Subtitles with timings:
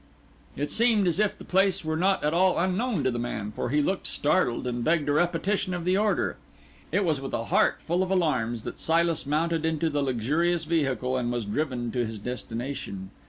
[0.55, 3.69] It seemed as if the place were not at all unknown to the man, for
[3.69, 6.37] he looked startled and begged a repetition of the order.
[6.91, 11.17] It was with a heart full of alarms, that Silas mounted into the luxurious vehicle,
[11.17, 13.11] and was driven to his destination.